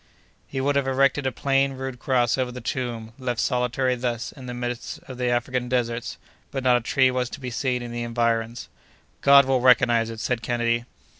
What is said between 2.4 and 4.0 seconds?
the tomb, left solitary